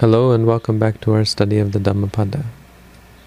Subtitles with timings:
[0.00, 2.46] Hello and welcome back to our study of the Dhammapada.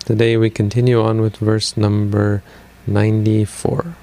[0.04, 2.44] Today we continue on with verse number
[2.86, 3.96] 94,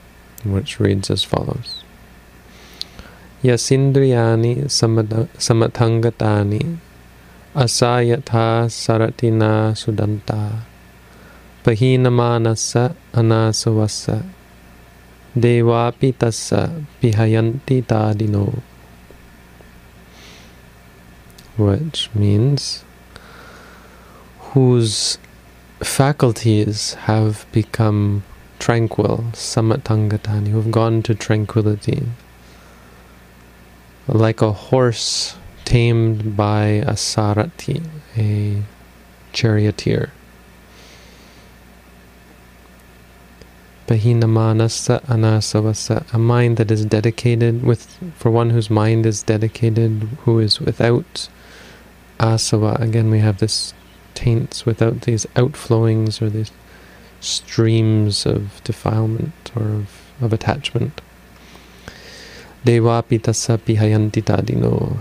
[0.47, 1.85] which reads as follows.
[3.45, 6.79] Yasindriyani samathangatani
[7.55, 10.65] asayatha saratina sudanta
[11.65, 14.25] pahinamanasa anasavasa
[15.37, 16.73] devapi tassa
[17.03, 18.63] pihayanti tadino
[21.57, 22.85] which means
[24.53, 25.19] whose
[25.81, 28.23] faculties have become
[28.59, 32.03] tranquil, samatangatani, who have gone to tranquility,
[34.07, 37.83] like a horse tamed by a sarati,
[38.17, 38.63] a
[39.33, 40.13] charioteer.
[43.87, 50.39] Pahinamanasa anasavasa, a mind that is dedicated with, for one whose mind is dedicated, who
[50.39, 51.29] is without
[52.19, 52.81] asava.
[52.81, 53.75] Again, we have this
[54.15, 56.53] taints without these outflowings or these
[57.21, 61.01] streams of defilement or of, of attachment.
[62.65, 64.99] Devapi tassa pihayanti tadino.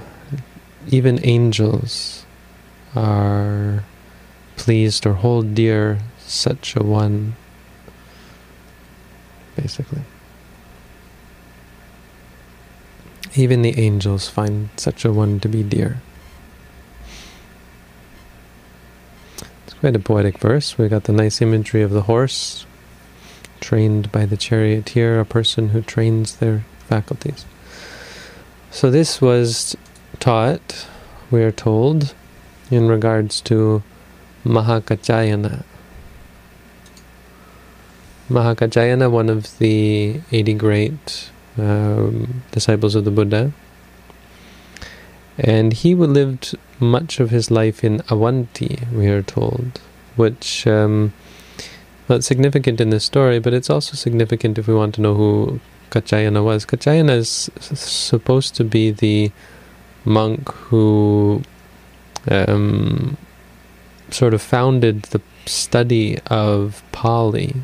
[0.89, 2.25] Even angels
[2.95, 3.83] are
[4.58, 7.36] pleased or hold dear such a one,
[9.55, 10.02] basically.
[13.36, 16.02] Even the angels find such a one to be dear.
[19.84, 20.78] Quite a poetic verse.
[20.78, 22.66] We got the nice imagery of the horse
[23.59, 27.44] trained by the charioteer, a person who trains their faculties.
[28.72, 29.76] So this was
[30.22, 30.88] taught,
[31.30, 32.16] we are told,
[32.72, 33.84] in regards to
[34.45, 35.66] Mahakachayana.
[38.30, 43.52] Mahakachayana, one of the 80 great um, disciples of the Buddha,
[45.38, 49.81] and he lived much of his life in Avanti, we are told,
[50.16, 51.14] which um,
[52.09, 55.60] not significant in this story, but it's also significant if we want to know who
[55.89, 56.66] Kachayana was.
[56.66, 59.32] Kachayana is supposed to be the
[60.05, 61.42] monk who
[62.30, 63.17] um,
[64.10, 67.55] sort of founded the study of Pali.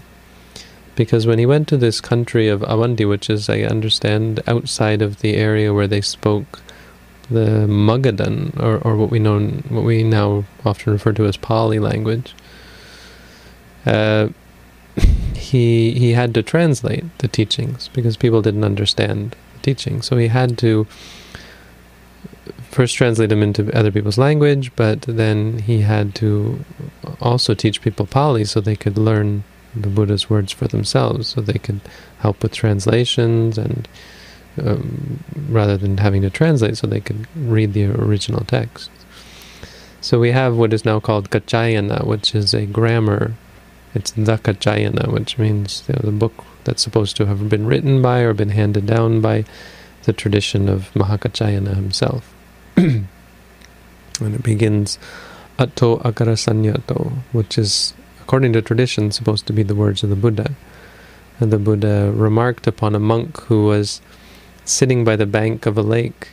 [0.96, 5.22] Because when he went to this country of Avanti, which is, I understand, outside of
[5.22, 6.62] the area where they spoke
[7.30, 11.80] the Magadhan, or, or what we know, what we now often refer to as Pali
[11.80, 12.34] language,
[13.86, 14.30] uh,
[15.36, 20.02] he he had to translate the teachings because people didn't understand the teaching.
[20.02, 20.88] So he had to
[22.70, 26.64] first translate them into other people's language, but then he had to
[27.20, 29.44] also teach people Pali so they could learn
[29.76, 31.82] the Buddha's words for themselves, so they could
[32.20, 33.88] help with translations and
[34.58, 38.90] um, rather than having to translate so they could read the original text.
[40.02, 43.34] So we have what is now called Kachayana, which is a grammar.
[43.94, 48.02] It's the Kachayana, which means you know, the book that's supposed to have been written
[48.02, 49.46] by or been handed down by
[50.04, 52.34] the tradition of Mahakachayana himself.
[52.78, 53.08] and
[54.22, 54.98] it begins
[55.58, 60.16] Atto Agara Sanyato, which is, according to tradition, supposed to be the words of the
[60.16, 60.54] Buddha.
[61.40, 64.02] And the Buddha remarked upon a monk who was
[64.66, 66.30] sitting by the bank of a lake,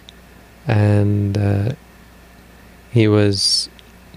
[0.66, 1.72] and uh,
[2.90, 3.68] he was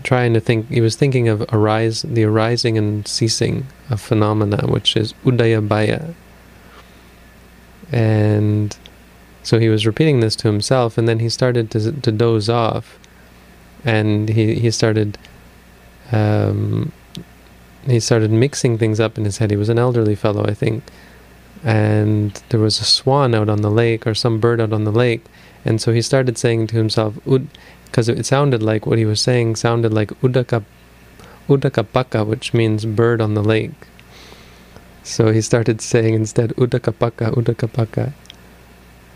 [0.03, 0.69] trying to think.
[0.69, 6.13] He was thinking of arise, the arising and ceasing of phenomena, which is udayabhaya.
[7.91, 8.77] And
[9.43, 12.99] so he was repeating this to himself, and then he started to to doze off,
[13.83, 15.17] and he he started.
[16.11, 16.91] Um,
[17.85, 19.51] he started mixing things up in his head.
[19.51, 20.83] He was an elderly fellow, I think,
[21.63, 24.91] and there was a swan out on the lake or some bird out on the
[24.91, 25.23] lake.
[25.65, 27.47] And so he started saying to himself Ud,
[27.85, 30.63] because it sounded like what he was saying sounded like udaka
[31.47, 33.87] udakapaka which means bird on the lake.
[35.03, 38.13] So he started saying instead udakapaka udakapaka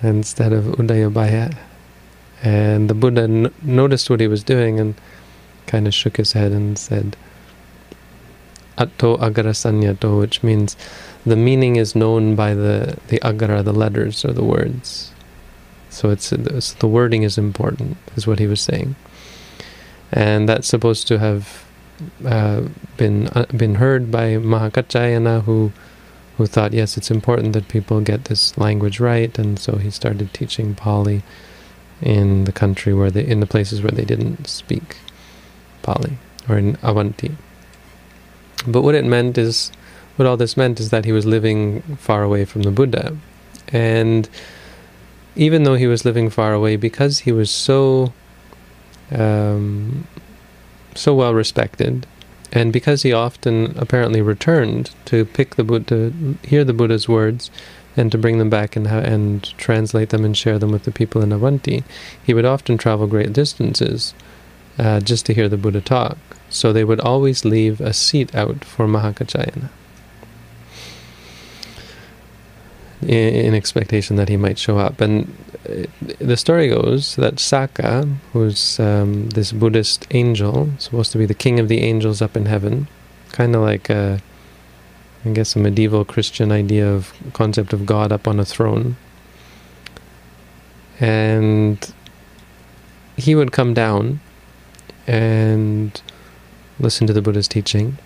[0.01, 1.55] instead of udayabhaya
[2.41, 4.95] and the buddha n- noticed what he was doing and
[5.65, 7.15] kind of shook his head and said
[8.77, 10.75] atto agarasanyato which means
[11.25, 15.11] the meaning is known by the the agara, the letters or the words.
[15.89, 18.95] So it's, it's the wording is important, is what he was saying,
[20.11, 21.65] and that's supposed to have
[22.25, 22.63] uh,
[22.97, 25.71] been uh, been heard by Mahakachayana, who
[26.37, 30.33] who thought yes, it's important that people get this language right, and so he started
[30.33, 31.21] teaching Pali
[32.01, 34.97] in the country where they in the places where they didn't speak
[35.83, 36.17] Pali
[36.49, 37.37] or in Avanti.
[38.67, 39.71] But what it meant is
[40.15, 43.17] what all this meant is that he was living far away from the Buddha.
[43.69, 44.29] And
[45.35, 48.13] even though he was living far away, because he was so
[49.11, 50.07] um,
[50.95, 52.05] so well respected,
[52.51, 57.49] and because he often apparently returned to pick the Buddha, to hear the Buddha's words,
[57.97, 61.21] and to bring them back and and translate them and share them with the people
[61.21, 61.83] in Avanti,
[62.23, 64.13] he would often travel great distances
[64.77, 66.17] uh, just to hear the Buddha talk.
[66.53, 69.69] So they would always leave a seat out for Mahakachayana.
[73.07, 75.01] in, expectation that he might show up.
[75.01, 75.35] And
[75.67, 75.85] uh,
[76.19, 81.59] the story goes that Saka, who's um, this Buddhist angel, supposed to be the king
[81.59, 82.87] of the angels up in heaven,
[83.31, 84.21] kind of like a,
[85.25, 88.95] I guess a medieval Christian idea of concept of God up on a throne.
[90.99, 91.93] And
[93.17, 94.21] he would come down
[95.07, 96.01] and
[96.79, 97.97] listen to the Buddha's teaching,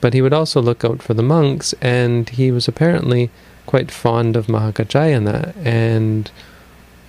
[0.00, 3.30] but he would also look out for the monks, and he was apparently
[3.66, 6.30] quite fond of Mahakachayana and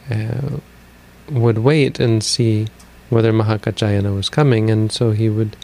[0.09, 0.57] uh,
[1.29, 2.67] would wait and see
[3.09, 5.55] whether Mahakachayana was coming, and so he would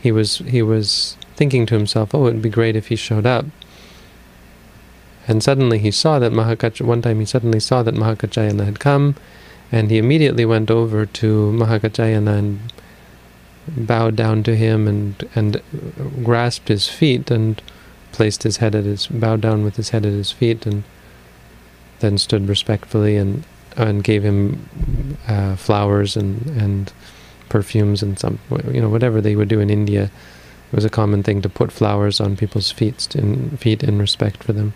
[0.00, 3.46] he was he was thinking to himself, oh, it'd be great if he showed up.
[5.28, 9.14] And suddenly he saw that Mahakach one time he suddenly saw that Mahakachayana had come,
[9.70, 12.72] and he immediately went over to Mahakachayana and
[13.68, 15.60] bowed down to him and and
[16.24, 17.62] grasped his feet and
[18.12, 20.82] placed his head at his bowed down with his head at his feet and
[22.00, 23.44] then stood respectfully and
[23.76, 26.92] and gave him uh, flowers and and
[27.48, 28.38] perfumes and some
[28.72, 30.10] you know whatever they would do in India.
[30.72, 34.42] It was a common thing to put flowers on people's feet in feet in respect
[34.42, 34.72] for them.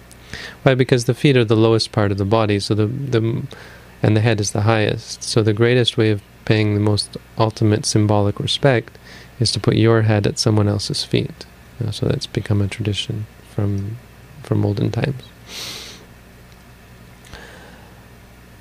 [0.62, 0.74] Why?
[0.74, 3.42] Because the feet are the lowest part of the body so the the
[4.02, 5.22] and the head is the highest.
[5.22, 8.98] So the greatest way of paying the most ultimate symbolic respect
[9.40, 11.46] is to put your head at someone else's feet
[11.90, 13.96] so that's become a tradition from
[14.42, 15.22] from olden times.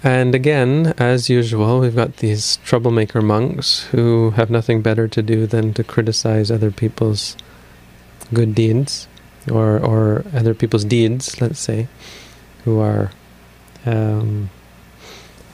[0.06, 5.48] And again, as usual, we've got these troublemaker monks who have nothing better to do
[5.48, 7.38] than to criticize other people's
[8.34, 9.08] good deeds,
[9.50, 11.88] or or other people's deeds, let's say,
[12.66, 13.12] who are
[13.86, 14.50] um,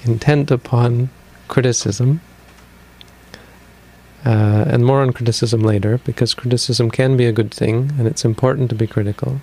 [0.04, 1.10] intent upon
[1.50, 2.22] criticism
[4.26, 8.26] uh, and more on criticism later, because criticism can be a good thing, and it's
[8.26, 9.42] important to be critical.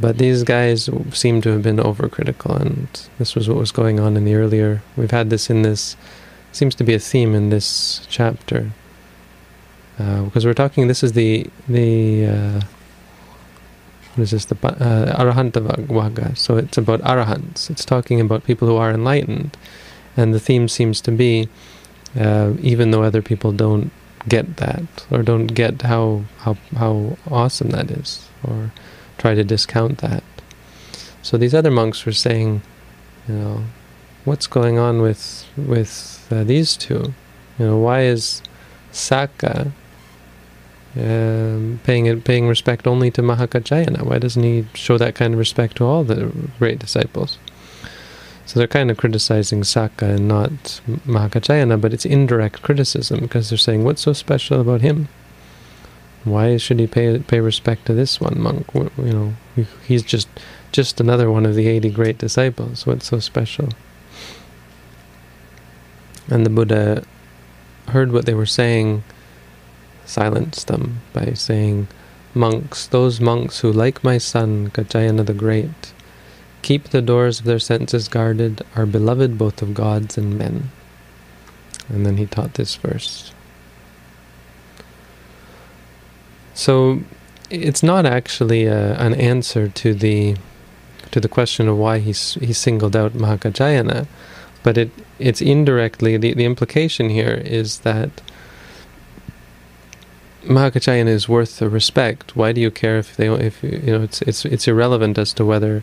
[0.00, 2.88] But these guys seem to have been overcritical, and
[3.18, 4.82] this was what was going on in the earlier.
[4.96, 5.96] We've had this in this,
[6.52, 8.70] seems to be a theme in this chapter,
[9.98, 10.88] uh, because we're talking.
[10.88, 12.60] This is the the uh,
[14.14, 14.46] what is this?
[14.46, 16.34] The uh.
[16.34, 17.70] So it's about arahants.
[17.70, 19.58] It's talking about people who are enlightened,
[20.16, 21.48] and the theme seems to be
[22.18, 23.90] uh, even though other people don't
[24.28, 28.72] get that or don't get how how how awesome that is or
[29.18, 30.24] try to discount that.
[31.22, 32.62] So these other monks were saying,
[33.28, 33.64] you know,
[34.24, 37.14] what's going on with with uh, these two?
[37.58, 38.42] You know, why is
[38.90, 39.72] Saka
[40.96, 44.02] um, paying paying respect only to Mahakachayana?
[44.02, 47.38] Why doesn't he show that kind of respect to all the great disciples?
[48.50, 53.56] So they're kind of criticizing Saka and not Mahakachayana, but it's indirect criticism because they're
[53.56, 55.06] saying, what's so special about him?
[56.24, 58.66] Why should he pay pay respect to this one monk?
[58.74, 59.34] You know,
[59.86, 60.26] he's just
[60.72, 62.88] just another one of the 80 great disciples.
[62.88, 63.68] What's so special?
[66.26, 67.04] And the Buddha
[67.90, 69.04] heard what they were saying,
[70.04, 71.86] silenced them by saying,
[72.34, 75.92] Monks, those monks who, like my son, Kachayana the Great,
[76.70, 80.70] keep the doors of their senses guarded, are beloved both of gods and men.
[81.88, 83.32] And then he taught this verse.
[86.54, 87.00] So
[87.50, 90.36] it's not actually a, an answer to the
[91.10, 92.12] to the question of why he
[92.46, 94.06] he singled out Mahakachayana,
[94.62, 98.10] but it it's indirectly the, the implication here is that
[100.44, 102.36] Mahakachayana is worth the respect.
[102.36, 105.44] Why do you care if they if you know it's it's it's irrelevant as to
[105.44, 105.82] whether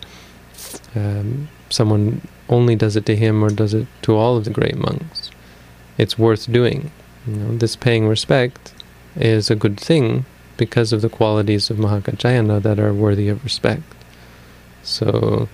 [0.96, 4.78] um, someone only does it to him or does it to all of the great
[4.78, 5.32] monks.
[5.98, 6.92] It's worth doing.
[7.26, 8.74] You know, this paying respect
[9.16, 13.84] is a good thing because of the qualities of Mahakachayana that are worthy of respect.
[14.84, 15.50] So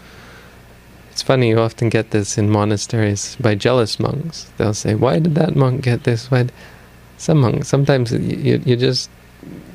[1.11, 4.51] it's funny, you often get this in monasteries by jealous monks.
[4.57, 6.29] They'll say, Why did that monk get this?
[6.29, 6.47] Why
[7.17, 9.09] some monks sometimes you, you just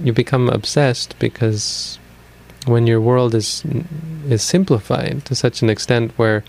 [0.03, 1.99] you become obsessed because
[2.67, 3.65] when your world is
[4.29, 6.45] is simplified to such an extent where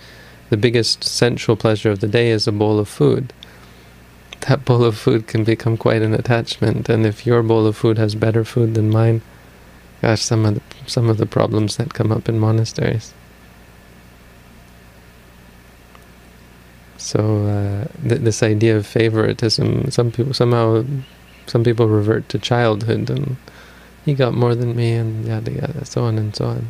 [0.49, 3.31] the biggest sensual pleasure of the day is a bowl of food,
[4.41, 6.89] that bowl of food can become quite an attachment.
[6.89, 9.21] And if your bowl of food has better food than mine,
[10.01, 13.13] gosh, some of the, some of the problems that come up in monasteries.
[16.97, 20.83] So uh, th- this idea of favoritism, some people somehow,
[21.47, 23.37] some people revert to childhood, and
[24.09, 26.69] he got more than me, and yada yada, so on and so on.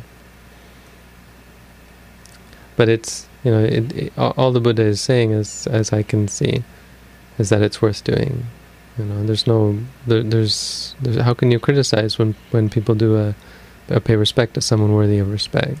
[2.76, 6.28] But it's you know, it, it, all the Buddha is saying, as as I can
[6.28, 6.62] see,
[7.38, 8.44] is that it's worth doing.
[8.98, 13.16] You know, there's no there, there's, there's how can you criticize when when people do
[13.16, 13.34] a,
[13.88, 15.78] a pay respect to someone worthy of respect?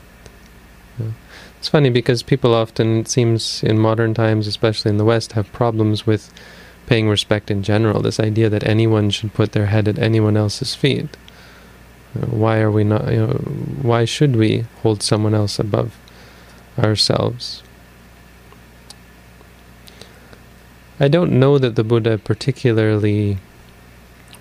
[0.98, 1.12] You know?
[1.58, 5.52] It's funny because people often, it seems in modern times, especially in the West, have
[5.52, 6.32] problems with
[6.86, 8.00] paying respect in general.
[8.00, 11.18] This idea that anyone should put their head at anyone else's feet.
[12.14, 13.10] Why are we not?
[13.12, 13.32] You know,
[13.82, 15.96] why should we hold someone else above
[16.78, 17.62] ourselves?
[20.98, 23.38] I don't know that the Buddha particularly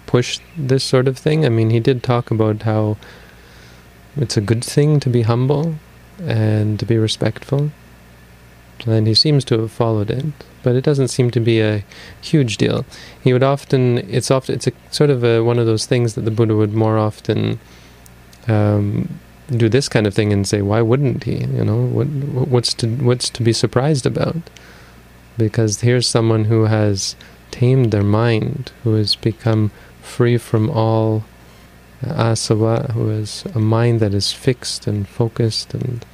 [0.07, 1.45] pushed this sort of thing.
[1.45, 2.97] I mean, he did talk about how
[4.17, 5.75] it's a good thing to be humble
[6.21, 7.71] and to be respectful.
[8.87, 10.25] And he seems to have followed it,
[10.63, 11.83] but it doesn't seem to be a
[12.21, 12.85] huge deal.
[13.21, 16.21] He would often, it's often, it's a sort of a, one of those things that
[16.21, 17.59] the Buddha would more often
[18.47, 19.19] um,
[19.49, 21.39] do this kind of thing and say, why wouldn't he?
[21.39, 24.49] You know, what, what's to what's to be surprised about?
[25.39, 27.15] because here's someone who has
[27.49, 29.71] tamed their mind, who has become
[30.01, 31.23] free from all
[32.03, 36.05] asava, who has a mind that is fixed and focused and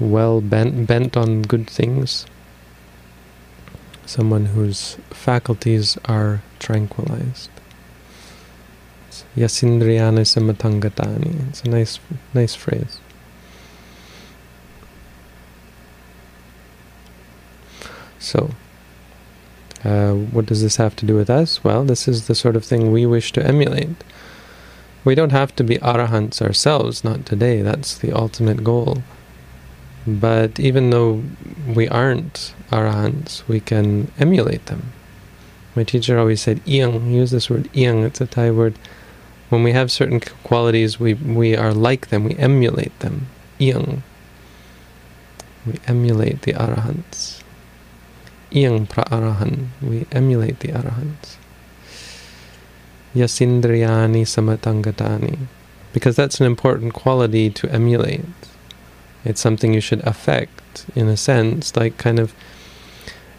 [0.00, 2.26] well bent, bent on good things.
[4.06, 7.50] Someone whose faculties are tranquilized.
[9.36, 11.48] Yasindriyana samatangatani.
[11.48, 11.98] It's a nice,
[12.34, 13.00] nice phrase.
[18.18, 18.50] So,
[19.84, 21.62] uh, what does this have to do with us?
[21.62, 24.02] Well, this is the sort of thing we wish to emulate.
[25.04, 27.60] We don't have to be arahants ourselves, not today.
[27.60, 29.02] That's the ultimate goal.
[30.06, 31.22] But even though
[31.66, 34.92] we aren't arahants, we can emulate them.
[35.74, 38.78] My teacher always said iyang, use this word iyang, it's a Thai word.
[39.48, 43.28] When we have certain qualities, we, we are like them, we emulate them.
[43.58, 44.02] Iyang.
[45.66, 47.42] We emulate the arahants.
[48.52, 49.68] Iyang pra arahan.
[49.80, 51.36] We emulate the arahants.
[53.14, 55.38] Yasindriyani samatangatani.
[55.92, 58.24] Because that's an important quality to emulate.
[59.24, 62.34] It's something you should affect, in a sense, like kind of.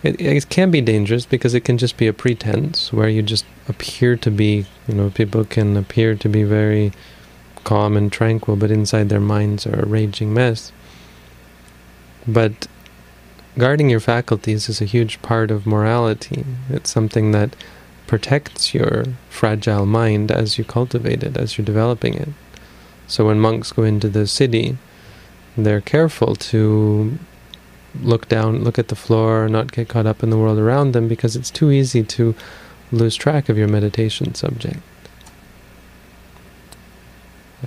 [0.04, 3.46] It, it can be dangerous because it can just be a pretense where you just
[3.68, 6.92] appear to be, you know, people can appear to be very
[7.64, 10.72] calm and tranquil, but inside their minds are a raging mess.
[12.28, 12.68] But
[13.58, 16.46] guarding your faculties is a huge part of morality.
[16.70, 17.56] It's something that
[18.08, 22.30] protects your fragile mind as you cultivate it, as you're developing it.
[23.08, 24.78] So when monks go into the city,
[25.58, 27.18] they're careful to
[28.02, 31.08] look down, look at the floor, not get caught up in the world around them
[31.08, 32.36] because it's too easy to
[32.92, 34.80] lose track of your meditation subject.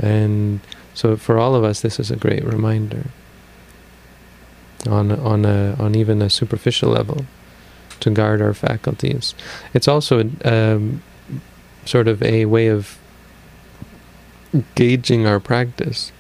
[0.01, 0.61] And
[0.95, 3.07] so for all of us, this is a great reminder
[4.89, 7.25] on on a on even a superficial level
[8.01, 9.35] to guard our faculties.
[9.75, 11.03] It's also um,
[11.85, 12.99] sort of a way of
[14.75, 16.13] gauging our practice.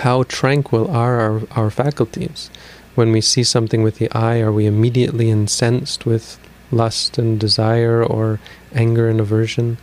[0.00, 2.50] How tranquil are our, our faculties?
[2.94, 6.38] When we see something with the eye, are we immediately incensed with
[6.70, 8.38] lust and desire or
[8.74, 9.78] anger and aversion?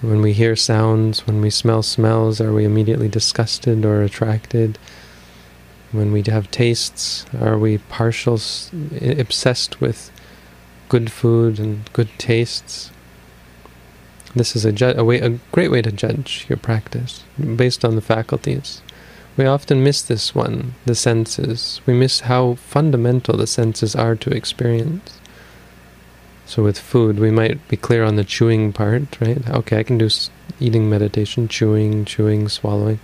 [0.00, 4.78] When we hear sounds, when we smell smells, are we immediately disgusted or attracted?
[5.92, 8.40] When we have tastes, are we partial,
[9.02, 10.10] obsessed with
[10.88, 12.90] good food and good tastes?
[14.36, 17.24] This is a, ju- a, way, a great way to judge your practice
[17.56, 18.82] based on the faculties.
[19.34, 21.80] We often miss this one, the senses.
[21.86, 25.18] We miss how fundamental the senses are to experience.
[26.44, 29.48] So with food, we might be clear on the chewing part, right?
[29.48, 30.10] Okay, I can do
[30.60, 33.00] eating meditation, chewing, chewing, swallowing.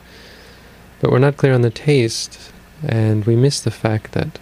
[1.01, 2.53] But we're not clear on the taste
[2.87, 4.39] and we miss the fact that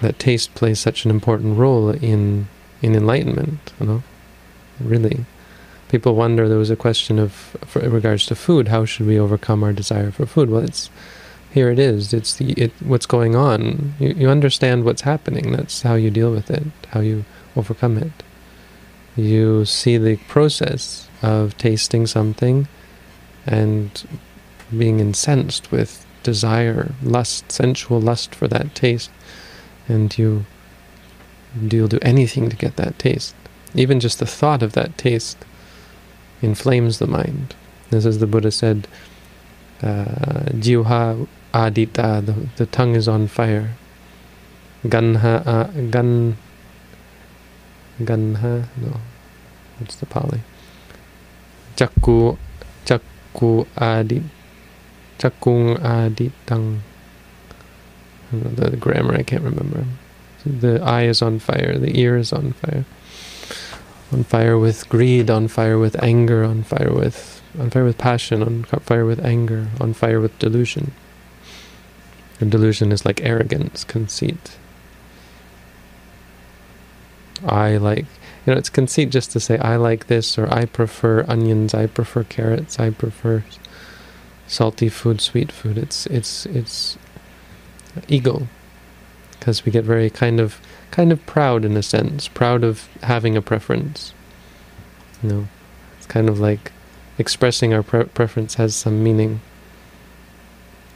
[0.00, 2.48] that taste plays such an important role in
[2.82, 3.72] in enlightenment.
[3.80, 4.02] You know,
[4.80, 5.24] really,
[5.88, 6.48] people wonder.
[6.48, 7.32] There was a question of,
[7.66, 10.50] for, in regards to food, how should we overcome our desire for food?
[10.50, 10.90] Well, it's
[11.52, 11.70] here.
[11.70, 12.12] It is.
[12.12, 12.72] It's the it.
[12.80, 13.94] What's going on?
[13.98, 15.52] You you understand what's happening.
[15.52, 16.64] That's how you deal with it.
[16.90, 17.24] How you
[17.56, 18.12] overcome it.
[19.16, 22.68] You see the process of tasting something,
[23.46, 24.06] and
[24.76, 29.10] being incensed with desire, lust, sensual lust for that taste,
[29.88, 30.44] and you
[31.70, 33.34] you'll do anything to get that taste.
[33.76, 35.36] Even just the thought of that taste
[36.40, 37.54] inflames the mind.
[37.90, 38.88] This is the Buddha said,
[39.82, 40.06] uh,
[41.54, 43.70] adita, the, the tongue is on fire.
[44.84, 46.36] Ganha, uh, gan,
[48.00, 49.00] ganha, no,
[49.78, 50.40] what's the Pali?
[51.76, 52.38] Chakku,
[52.86, 54.22] chakku adit,
[55.18, 56.80] chakung aditang.
[58.32, 59.84] The grammar I can't remember.
[60.44, 62.84] The eye is on fire, the ear is on fire.
[64.12, 68.42] On fire with greed, on fire with anger, on fire with on fire with passion,
[68.42, 70.92] on fire with anger, on fire with delusion.
[72.38, 74.58] And delusion is like arrogance, conceit.
[77.44, 78.04] I like,
[78.44, 81.86] you know, it's conceit just to say I like this or I prefer onions, I
[81.86, 83.44] prefer carrots, I prefer
[84.46, 85.78] salty food, sweet food.
[85.78, 86.96] It's it's it's
[88.08, 88.46] ego,
[89.32, 93.36] because we get very kind of kind of proud in a sense, proud of having
[93.36, 94.14] a preference.
[95.22, 95.48] You know,
[95.98, 96.72] it's kind of like
[97.18, 99.40] expressing our pre preference has some meaning.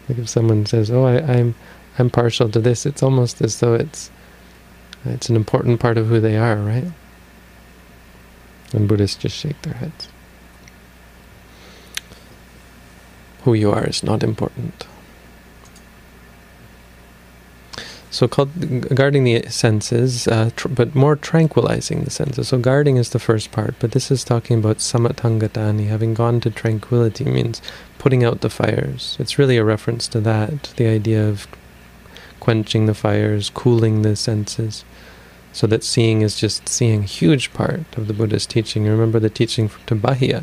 [0.08, 1.54] Like if someone says, "Oh, I, I'm
[1.98, 4.10] I'm partial to this," it's almost as though it's
[5.04, 6.92] it's an important part of who they are, right?
[8.72, 10.08] And Buddhists just shake their heads.
[13.42, 14.86] Who you are is not important.
[18.12, 22.48] So called guarding the senses, uh, but more tranquilizing the senses.
[22.48, 26.50] So guarding is the first part, but this is talking about samathangatani, having gone to
[26.50, 27.62] tranquility means
[27.98, 29.16] putting out the fires.
[29.20, 31.46] It's really a reference to that, the idea of
[32.40, 34.84] quenching the fires, cooling the senses,
[35.52, 38.86] so that seeing is just seeing a huge part of the Buddha's teaching.
[38.86, 40.42] remember the teaching to Bahia,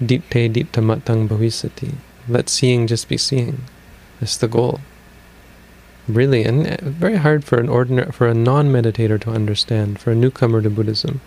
[0.00, 1.96] ditte ditta matang bhavisati.
[2.26, 3.64] Let seeing just be seeing.
[4.20, 4.80] That's the goal
[6.08, 10.14] really, and uh, very hard for an ordinary, for a non-meditator to understand, for a
[10.14, 11.20] newcomer to Buddhism.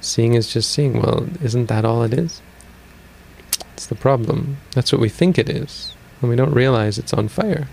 [0.00, 1.00] Seeing is just seeing.
[1.00, 2.40] Well, isn't that all it is?
[3.74, 4.56] It's the problem.
[4.72, 7.68] That's what we think it is, and we don't realize it's on fire.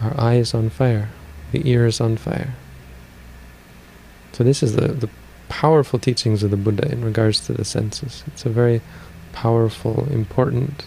[0.00, 1.10] Our eye is on fire.
[1.52, 2.54] The ear is on fire.
[4.32, 5.10] So this is the, the
[5.48, 8.24] powerful teachings of the Buddha in regards to the senses.
[8.28, 8.80] It's a very
[9.32, 10.86] powerful, important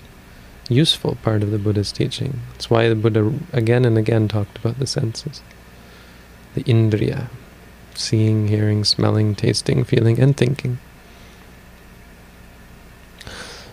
[0.73, 2.41] useful part of the Buddha's teaching.
[2.51, 5.41] That's why the Buddha again and again talked about the senses.
[6.55, 7.29] The indriya,
[7.95, 10.79] seeing, hearing, smelling, tasting, feeling, and thinking.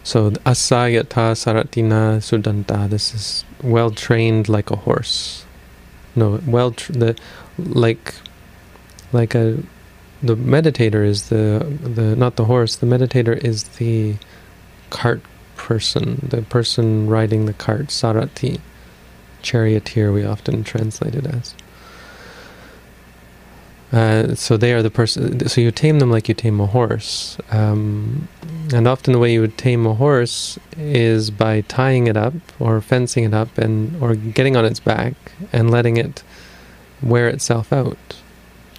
[0.02, 5.44] So asayata saratina sudanta, this is well trained like a horse.
[6.16, 7.16] No, well the
[7.58, 8.14] like
[9.12, 9.62] like a
[10.22, 14.16] the meditator is the the not the horse, the meditator is the
[14.90, 15.22] cart
[15.61, 18.61] person, the person riding the cart, sarati,
[19.42, 21.55] charioteer we often translate it as.
[23.92, 25.46] Uh, so they are the person.
[25.49, 28.29] So you tame them like you tame a horse, um,
[28.73, 32.81] and often the way you would tame a horse is by tying it up or
[32.81, 35.14] fencing it up, and or getting on its back
[35.53, 36.23] and letting it
[37.03, 38.16] wear itself out,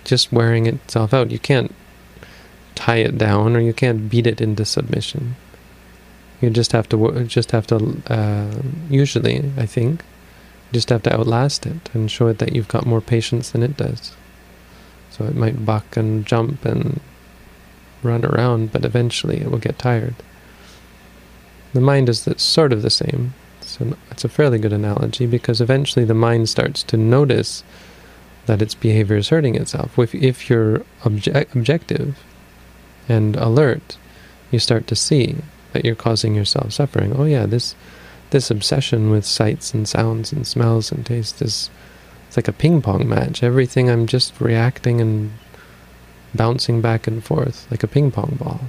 [0.03, 1.29] just wearing itself out.
[1.29, 1.75] You can't
[2.73, 5.35] tie it down, or you can't beat it into submission.
[6.41, 10.03] You just have to just have to uh, usually, I think,
[10.73, 13.77] just have to outlast it and show it that you've got more patience than it
[13.77, 14.15] does.
[15.11, 16.99] So it might buck and jump and
[18.01, 20.15] run around, but eventually it will get tired.
[21.73, 23.33] The mind is sort of the same.
[23.61, 27.63] So it's a fairly good analogy because eventually the mind starts to notice
[28.45, 29.97] that its behavior is hurting itself.
[29.99, 32.17] If, if you're obje objective
[33.07, 33.97] and alert,
[34.49, 35.37] you start to see
[35.73, 37.13] that you're causing yourself suffering.
[37.15, 37.75] Oh yeah, this
[38.31, 41.69] this obsession with sights and sounds and smells and taste is
[42.27, 43.43] it's like a ping pong match.
[43.43, 45.31] Everything I'm just reacting and
[46.33, 48.61] bouncing back and forth like a ping pong ball.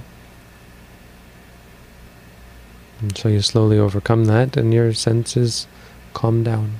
[2.99, 5.67] And so you slowly overcome that and your senses
[6.13, 6.73] calm down.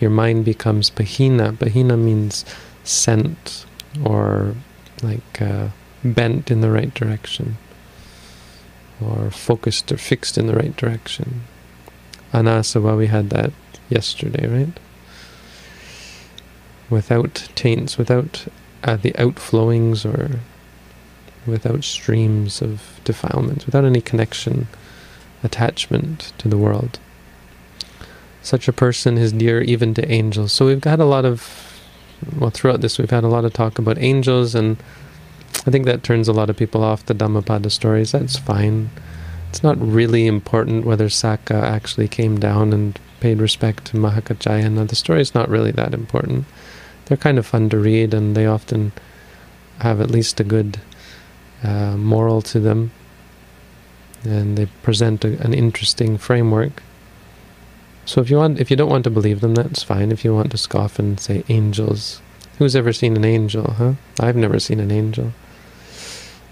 [0.00, 1.52] Your mind becomes pahina.
[1.56, 2.44] Pahina means
[2.82, 3.64] sent
[4.04, 4.54] or
[5.02, 5.68] like uh,
[6.04, 7.56] bent in the right direction
[9.00, 11.42] or focused or fixed in the right direction.
[12.32, 13.52] Anasava, we had that
[13.88, 14.80] yesterday, right?
[16.88, 18.46] Without taints, without
[18.84, 20.40] uh, the outflowings or
[21.46, 24.68] without streams of defilement, without any connection,
[25.42, 26.98] attachment to the world.
[28.42, 30.52] Such a person is dear even to angels.
[30.52, 31.80] So we've got a lot of,
[32.38, 34.76] well, throughout this, we've had a lot of talk about angels and
[35.66, 38.12] I think that turns a lot of people off the Dhammapada stories.
[38.12, 38.90] That's fine.
[39.50, 44.88] It's not really important whether Saka actually came down and paid respect to Mahakachayana.
[44.88, 46.46] The story's not really that important.
[47.04, 48.92] They're kind of fun to read, and they often
[49.80, 50.80] have at least a good
[51.62, 52.92] uh, moral to them,
[54.24, 56.82] and they present a, an interesting framework.
[58.06, 60.10] So if you want, if you don't want to believe them, that's fine.
[60.10, 62.22] If you want to scoff and say angels,
[62.58, 63.94] who's ever seen an angel, huh?
[64.18, 65.32] I've never seen an angel.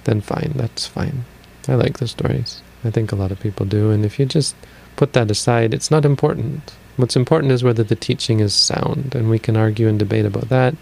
[0.09, 1.27] Then fine, that's fine.
[1.69, 2.63] I like the stories.
[2.83, 3.91] I think a lot of people do.
[3.91, 4.57] And if you just
[4.97, 6.73] put that aside, it's not important.
[6.97, 10.49] What's important is whether the teaching is sound, and we can argue and debate about
[10.49, 10.75] that.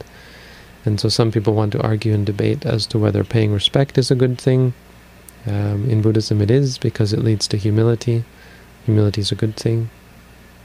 [0.84, 4.12] And so some people want to argue and debate as to whether paying respect is
[4.12, 4.74] a good thing.
[5.44, 8.22] Um, in Buddhism it is, because it leads to humility.
[8.84, 9.90] Humility is a good thing.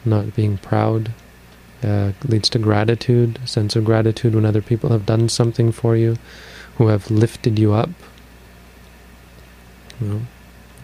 [0.05, 1.13] Not being proud
[1.83, 5.97] uh, leads to gratitude, a sense of gratitude when other people have done something for
[5.97, 6.17] you,
[6.77, 7.89] who have lifted you up.
[10.01, 10.21] You know,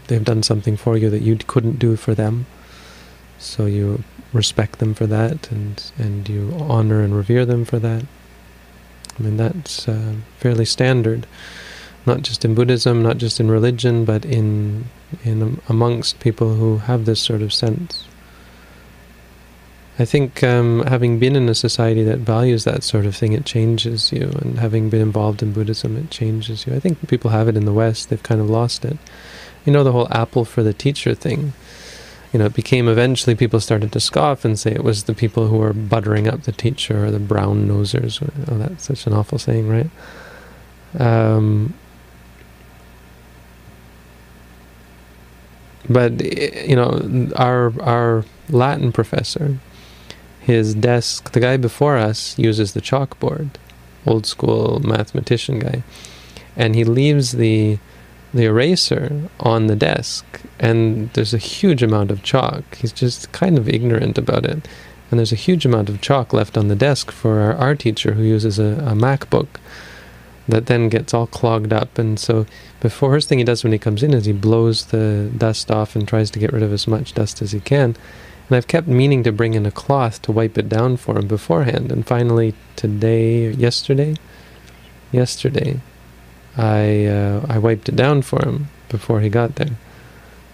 [0.08, 2.46] they've done something for you that you couldn't do for them.
[3.40, 4.04] So you
[4.34, 8.06] respect them for that, and and you honor and revere them for that.
[9.18, 11.26] I mean, that's uh, fairly standard,
[12.06, 14.86] not just in Buddhism, not just in religion, but in
[15.24, 18.06] in amongst people who have this sort of sense.
[20.00, 23.46] I think um, having been in a society that values that sort of thing, it
[23.46, 24.32] changes you.
[24.42, 26.76] And having been involved in Buddhism, it changes you.
[26.76, 28.98] I think people have it in the West; they've kind of lost it.
[29.66, 31.54] You know, the whole apple for the teacher thing
[32.34, 35.48] you know, it became eventually people started to scoff and say it was the people
[35.48, 38.22] who were buttering up the teacher or the brown nosers.
[38.52, 39.90] Oh, that's such an awful saying, right?
[41.00, 41.74] Um,
[45.90, 49.58] but you know, our our Latin professor,
[50.48, 53.50] his desk, the guy before us uses the chalkboard,
[54.06, 55.84] old school mathematician guy,
[56.56, 57.80] and he leaves the
[58.34, 60.26] the eraser on the desk,
[60.58, 62.64] and there's a huge amount of chalk.
[62.76, 64.66] He's just kind of ignorant about it.
[65.10, 68.14] And there's a huge amount of chalk left on the desk for our art teacher
[68.14, 69.48] who uses a, a MacBook
[70.48, 71.98] that then gets all clogged up.
[71.98, 72.46] And so,
[72.80, 75.96] the first thing he does when he comes in is he blows the dust off
[75.96, 77.96] and tries to get rid of as much dust as he can.
[78.48, 81.28] And I've kept meaning to bring in a cloth to wipe it down for him
[81.28, 81.92] beforehand.
[81.92, 84.16] And finally, today, yesterday,
[85.12, 85.82] yesterday,
[86.56, 89.76] I uh, I wiped it down for him before he got there,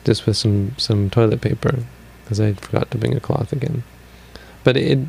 [0.03, 1.83] just with some some toilet paper,
[2.23, 3.83] because I forgot to bring a cloth again.
[4.63, 4.99] But it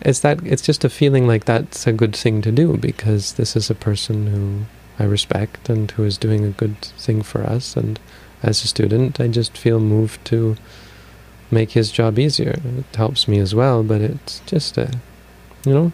[0.00, 3.56] it's that it's just a feeling like that's a good thing to do because this
[3.56, 4.64] is a person who
[5.02, 7.76] I respect and who is doing a good thing for us.
[7.76, 7.98] And
[8.42, 10.56] as a student, I just feel moved to
[11.50, 12.60] make his job easier.
[12.64, 14.92] It helps me as well, but it's just a
[15.64, 15.92] you know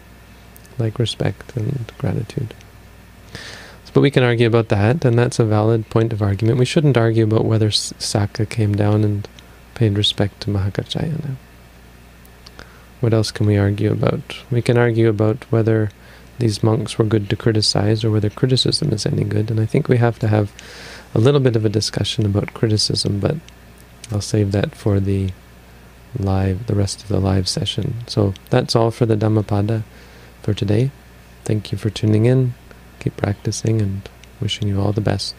[0.77, 2.53] like respect and gratitude.
[3.95, 6.59] But we can argue about that, and that's a valid point of argument.
[6.59, 9.25] We shouldn't argue about whether Saka came down and
[9.73, 11.37] paid respect to Mahakaccayana.
[12.99, 14.43] What else can we argue about?
[14.51, 15.91] We can argue about whether
[16.39, 19.87] these monks were good to criticize or whether criticism is any good, and I think
[19.87, 20.51] we have to have
[21.13, 23.37] a little bit of a discussion about criticism, but
[24.11, 25.31] I'll save that for the
[26.23, 27.95] live, the rest of the live session.
[28.07, 29.83] So that's all for the Dhammapada
[30.41, 30.91] for today.
[31.43, 32.53] Thank you for tuning in
[33.05, 34.09] keep practicing and
[34.41, 35.35] wishing you all the best.